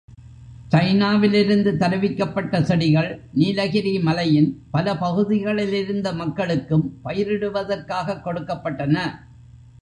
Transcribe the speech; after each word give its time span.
சைனாவிலிருந்து 0.71 1.71
தருவிக்கப்பட்ட 1.77 2.61
செடிகள் 2.61 3.21
நீலகிரி 3.33 3.99
மலையின் 3.99 4.63
பல 4.71 4.97
பகுதியிலிருந்த 4.97 6.13
மக்களுக்கும் 6.13 6.99
பயிரிடுவதற்காகக் 7.03 8.25
கொடுக்கப்பட்டன. 8.25 8.97